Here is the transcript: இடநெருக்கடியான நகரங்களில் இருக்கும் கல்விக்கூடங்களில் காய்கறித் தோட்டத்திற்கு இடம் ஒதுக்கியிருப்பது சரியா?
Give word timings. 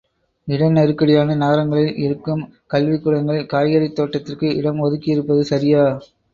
இடநெருக்கடியான 0.47 1.35
நகரங்களில் 1.35 1.93
இருக்கும் 1.97 2.41
கல்விக்கூடங்களில் 2.73 3.49
காய்கறித் 3.53 3.95
தோட்டத்திற்கு 3.95 4.49
இடம் 4.57 4.83
ஒதுக்கியிருப்பது 4.83 5.41
சரியா? 5.53 5.85